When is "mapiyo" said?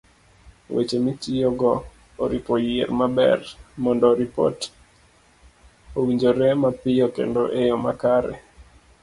6.63-7.07